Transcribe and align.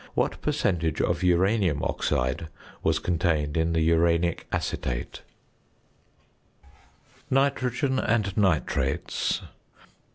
What 0.15 0.41
percentage 0.41 0.99
of 0.99 1.21
uranium 1.21 1.83
oxide 1.83 2.47
was 2.81 2.97
contained 2.97 3.55
in 3.55 3.73
the 3.73 3.81
uranic 3.81 4.47
acetate? 4.51 5.21
NITROGEN 7.29 7.99
AND 7.99 8.35
NITRATES. 8.35 9.43